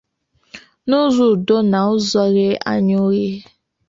[0.87, 3.27] n'ụzọ udo na n'ụzọ ghe anya oghe